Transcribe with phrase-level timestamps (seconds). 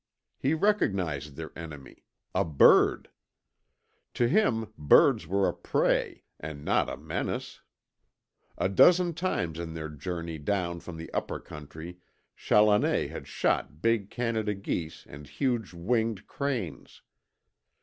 [0.39, 3.11] He recognized their enemy A BIRD.
[4.15, 7.61] To him birds were a prey, and not a menace.
[8.57, 11.99] A dozen times in their journey down from the Upper Country
[12.35, 17.03] Challoner had shot big Canada geese and huge winged cranes.